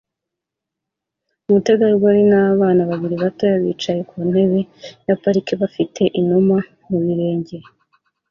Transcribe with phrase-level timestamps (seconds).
[1.47, 4.59] Umutegarugori nabana babiri bato bicaye ku ntebe
[5.07, 7.57] ya parike bafite inuma ku birenge